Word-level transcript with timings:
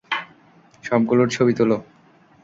সবগুলোর 0.83 1.27
ছবি 1.29 1.53
তুলো। 1.53 1.77